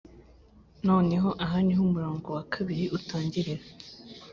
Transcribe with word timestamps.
noneho 0.87 1.29
aha 1.43 1.57
niho 1.65 1.81
umurongo 1.89 2.27
wa 2.37 2.43
kabiri 2.53 2.85
utangirira 2.97 3.53